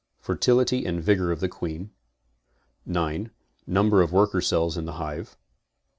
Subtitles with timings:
[0.19, 1.91] Fertility and vigor of the queen.
[2.87, 3.29] 9.
[3.67, 5.37] Number of worker cells in the hive.